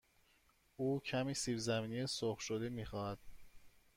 [0.77, 3.17] او کمی سیب زمینی سرخ شده می خواهد.